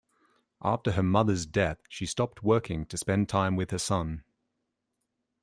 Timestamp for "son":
3.77-4.23